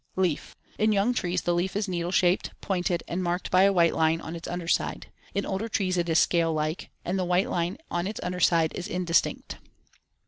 ]Leaf: 0.25 0.55
In 0.79 0.91
young 0.91 1.13
trees 1.13 1.43
the 1.43 1.53
leaf 1.53 1.75
is 1.75 1.87
needle 1.87 2.09
shaped, 2.11 2.59
pointed, 2.59 3.03
and 3.07 3.21
marked 3.23 3.51
by 3.51 3.61
a 3.61 3.71
white 3.71 3.93
line 3.93 4.19
on 4.19 4.35
its 4.35 4.47
under 4.47 4.67
side, 4.67 5.11
Fig. 5.35 5.43
12(a). 5.43 5.45
In 5.45 5.45
older 5.45 5.69
trees 5.69 5.95
it 5.95 6.09
is 6.09 6.17
scale 6.17 6.51
like, 6.51 6.79
Fig. 6.85 6.89
12(b), 6.89 7.01
and 7.05 7.19
the 7.19 7.25
white 7.25 7.49
line 7.51 7.77
on 7.91 8.07
its 8.07 8.19
under 8.23 8.39
side 8.39 8.71
is 8.73 8.87
indistinct. 8.87 9.57